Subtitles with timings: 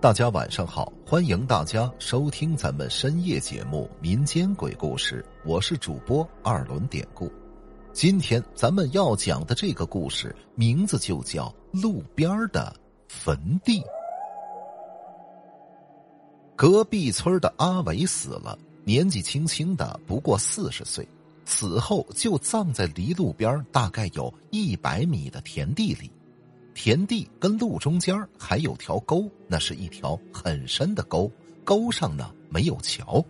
[0.00, 7.28] 大家晚上好，欢迎大家收听咱们深夜节目《民间鬼故事》，我是主播二轮典故。
[7.92, 12.72] 今天咱们要讲的这个故事名字就叫《路边的
[13.08, 13.80] 坟地》。
[16.54, 21.06] 隔壁村的阿伟死了，年纪轻轻的，不过四十岁，
[21.44, 26.08] 死后就葬在离路边大概有一百米的田地里。
[26.80, 31.28] 田地跟路中间还有条沟，那是一条很深的沟，
[31.64, 33.22] 沟上呢没有桥。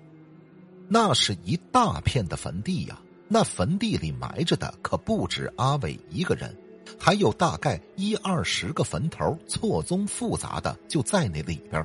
[0.87, 6.55] 那是一大片的坟地呀，那坟地里埋着的可不止阿伟一个人，
[7.01, 11.83] 还有大概一二十个坟头，错综复杂的就在那里边。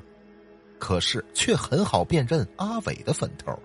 [0.78, 3.58] 可是却很好辨认阿伟的坟头，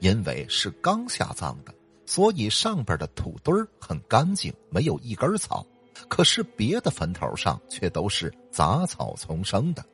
[0.00, 1.72] 因为是刚下葬的，
[2.04, 5.64] 所以上边的土堆很干净，没有一根草。
[6.08, 9.84] 可是别的坟头上却都是杂草丛生的。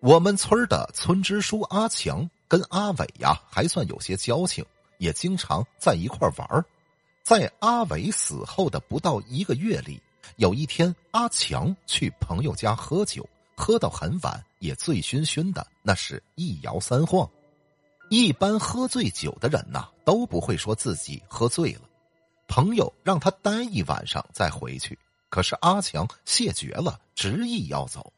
[0.00, 4.64] 我们村的村支书阿强跟阿伟呀还算有些交情，
[4.98, 6.64] 也经常在一块玩
[7.24, 10.00] 在阿伟死后的不到一个月里，
[10.36, 17.28] 有一天阿强去朋友家喝酒，喝到很晚，也醉醺醺的，那是一摇三晃。
[18.08, 21.82] 一般喝醉酒的人呐，都不会说自己喝醉了。
[22.48, 28.12] 朋友让他待一晚上再回去，可是阿强谢绝了，执意要走。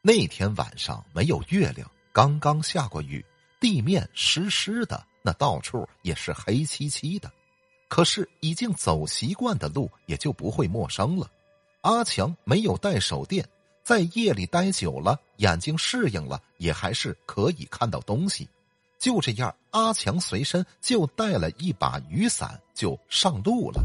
[0.00, 3.24] 那天晚上没有月亮，刚刚下过雨，
[3.60, 7.30] 地面湿湿的，那到处也是黑漆漆的。
[7.88, 11.30] 可是已经走习惯的路，也就不会陌生了。
[11.82, 13.46] 阿强没有带手电，
[13.82, 18.48] 在夜里待久了，眼睛适应了，也还是可以看到东西。
[18.98, 23.82] 就这样，阿强随身就带了一把雨伞，就上路了。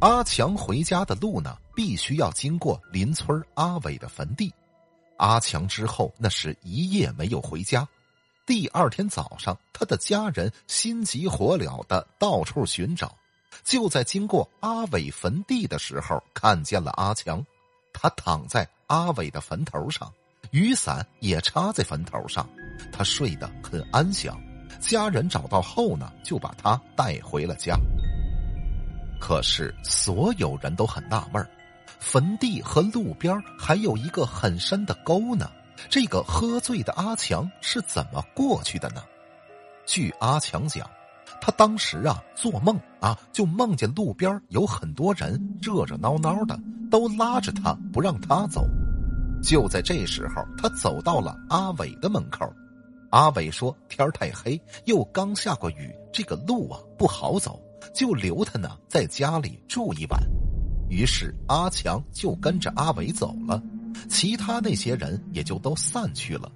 [0.00, 4.52] 阿强回家的路呢，必须要经过邻村阿伟的坟地。
[5.18, 7.86] 阿强之后那是一夜没有回家。
[8.46, 13.14] 第二天早上，他的家人心急火燎的到处寻找，
[13.64, 17.44] 就在经过阿伟坟地的时候，看见了阿强。
[17.92, 20.10] 他躺在阿伟的坟头上，
[20.52, 22.48] 雨伞也插在坟头上。
[22.92, 24.38] 他睡得很安详，
[24.80, 27.76] 家人找到后呢，就把他带回了家。
[29.20, 31.44] 可是所有人都很纳闷
[31.98, 35.50] 坟地和路边还有一个很深的沟呢，
[35.88, 39.02] 这个喝醉的阿强是怎么过去的呢？
[39.84, 40.88] 据阿强讲，
[41.40, 46.58] 他当时啊做梦啊，就梦见路边有很多人热热闹闹的，
[46.90, 48.64] 都拉着他不让他走。
[49.42, 52.48] 就在这时候，他走到了阿伟的门口。
[53.10, 57.60] 阿伟说：“天太黑，又刚下过雨，这个路啊不好走，
[57.94, 60.20] 就留他呢在家里住一晚。”
[60.90, 63.62] 于是阿强就跟着阿伟走了，
[64.08, 66.50] 其他那些人也就都散去了。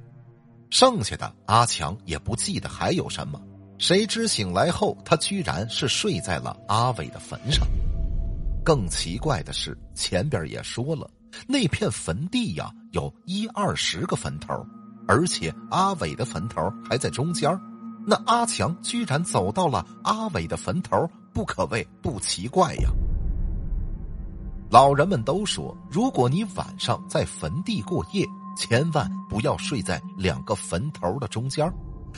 [0.70, 3.40] 剩下的阿强也不记得还有什么，
[3.76, 7.66] 谁知醒来后，他居然是睡在了阿伟的坟上。
[8.64, 11.10] 更奇怪的是，前边也说了，
[11.46, 14.54] 那片坟地呀，有一二十个坟头。
[15.06, 17.50] 而且阿伟的坟头还在中间
[18.06, 22.90] 那阿强居然走到了阿伟的坟头，不可谓不奇怪呀。
[24.70, 28.26] 老人们都说，如果你晚上在坟地过夜，
[28.56, 31.70] 千万不要睡在两个坟头的中间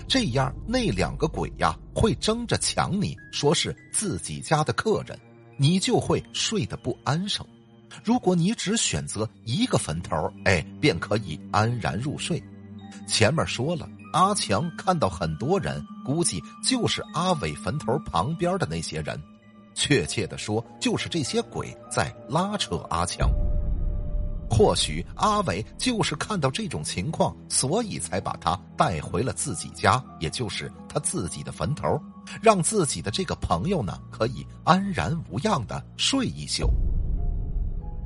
[0.09, 5.19] 这样那两个鬼呀会争着抢你，说是自己家的客人，
[5.57, 7.45] 你就会睡得不安生。
[8.03, 12.43] 如果你只选择一个坟头，哎，便可以安然入睡。
[13.07, 19.21] 前面说了，阿强看到很多人，估计就是阿伟坟头旁边的那些人。
[19.75, 23.29] 确切的说，就是这些鬼在拉扯阿强。
[24.49, 32.01] 或许阿伟就是看到这种情况，所以才把他带回了自己家，也就是他自己的坟头，
[32.41, 36.71] 让自己的这个朋友呢可以安然无恙的睡一宿。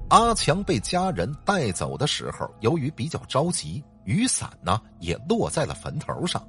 [0.09, 3.85] 阿强被家人带走的时候，由于比较着急。
[4.09, 6.43] 雨伞呢，也落在了坟头上。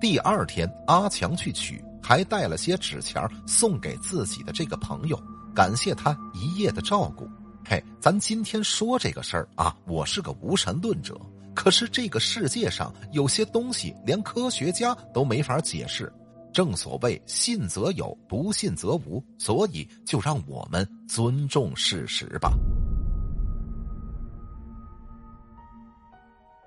[0.00, 5.22] 第二天，阿强去取，还带了些纸钱送给自己的这个朋友，
[5.54, 7.28] 感谢他一夜的照顾。
[7.66, 11.20] 嘿，咱今天说这个事儿啊，我是个无神论者，
[11.54, 16.10] 可是这个世界上有些东西连科学家都没法解释。
[16.50, 22.56] 正所谓信则有，不信则无，所以就让我们尊重事实吧。